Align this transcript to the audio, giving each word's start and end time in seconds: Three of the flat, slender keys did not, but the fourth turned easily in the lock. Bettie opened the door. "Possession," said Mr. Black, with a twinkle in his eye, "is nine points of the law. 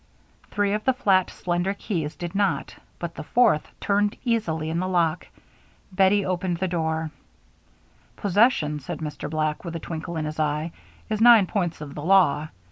Three 0.49 0.73
of 0.73 0.83
the 0.83 0.93
flat, 0.95 1.29
slender 1.29 1.75
keys 1.75 2.15
did 2.15 2.33
not, 2.33 2.75
but 2.97 3.13
the 3.13 3.21
fourth 3.23 3.67
turned 3.79 4.17
easily 4.25 4.71
in 4.71 4.79
the 4.79 4.87
lock. 4.87 5.27
Bettie 5.91 6.25
opened 6.25 6.57
the 6.57 6.67
door. 6.67 7.11
"Possession," 8.15 8.79
said 8.79 8.97
Mr. 8.97 9.29
Black, 9.29 9.63
with 9.63 9.75
a 9.75 9.79
twinkle 9.79 10.17
in 10.17 10.25
his 10.25 10.39
eye, 10.39 10.71
"is 11.07 11.21
nine 11.21 11.45
points 11.45 11.81
of 11.81 11.93
the 11.93 12.01
law. 12.01 12.47